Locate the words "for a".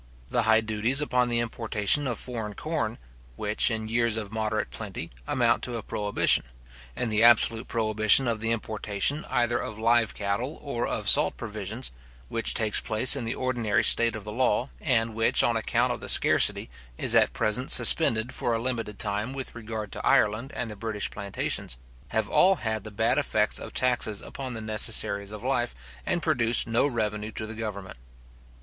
18.33-18.59